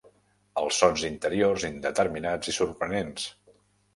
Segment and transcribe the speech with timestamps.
[0.61, 3.29] Els sons interiors indeterminats i sorprenents.